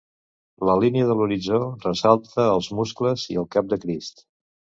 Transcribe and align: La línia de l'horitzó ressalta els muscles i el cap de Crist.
La 0.69 0.77
línia 0.83 1.09
de 1.09 1.17
l'horitzó 1.19 1.59
ressalta 1.83 2.47
els 2.55 2.71
muscles 2.79 3.27
i 3.37 3.39
el 3.45 3.47
cap 3.59 3.71
de 3.75 3.81
Crist. 3.87 4.27